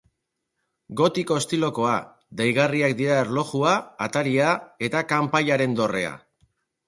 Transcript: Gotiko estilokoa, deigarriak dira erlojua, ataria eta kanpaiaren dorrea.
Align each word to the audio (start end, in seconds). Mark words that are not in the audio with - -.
Gotiko 1.01 1.35
estilokoa, 1.41 1.91
deigarriak 2.39 2.97
dira 3.03 3.19
erlojua, 3.25 3.73
ataria 4.07 4.55
eta 4.89 5.03
kanpaiaren 5.15 5.77
dorrea. 5.81 6.17